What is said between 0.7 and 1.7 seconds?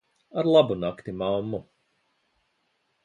nakti, mammu.